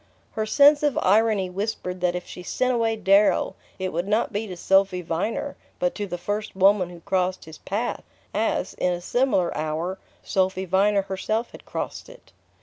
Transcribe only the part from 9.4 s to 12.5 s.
hour, Sophy Viner herself had crossed it...